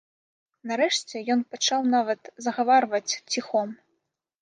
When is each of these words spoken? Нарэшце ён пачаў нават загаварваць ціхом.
Нарэшце 0.71 1.21
ён 1.35 1.45
пачаў 1.53 1.81
нават 1.95 2.21
загаварваць 2.49 3.07
ціхом. 3.31 3.81